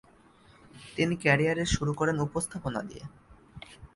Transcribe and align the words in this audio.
তিনি 0.95 1.13
ক্যারিয়ারের 1.15 1.65
শুরু 1.65 1.91
করেন 1.93 2.17
উপস্থাপনা 2.19 2.79
দিয়ে। 2.81 3.03